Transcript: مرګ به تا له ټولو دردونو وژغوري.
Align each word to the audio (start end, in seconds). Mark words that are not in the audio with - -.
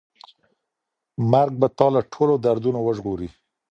مرګ 1.31 1.53
به 1.59 1.67
تا 1.77 1.87
له 1.95 2.01
ټولو 2.13 2.33
دردونو 2.45 2.79
وژغوري. 2.83 3.29